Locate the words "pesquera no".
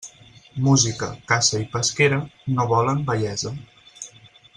1.75-2.65